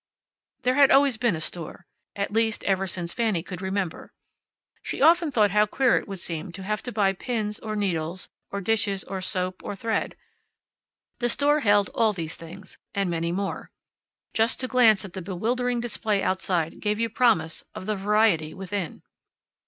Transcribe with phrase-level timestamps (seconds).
[0.63, 4.11] There had always been a store at least, ever since Fanny could remember.
[4.81, 8.27] She often thought how queer it would seem to have to buy pins, or needles,
[8.49, 10.15] or dishes, or soap, or thread.
[11.19, 13.69] The store held all these things, and many more.
[14.33, 19.03] Just to glance at the bewildering display outside gave you promise of the variety within.